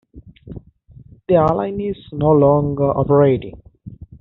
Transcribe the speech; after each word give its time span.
The 1.27 1.35
airline 1.35 1.79
is 1.79 1.95
no 2.11 2.31
longer 2.31 2.85
operating. 2.89 3.61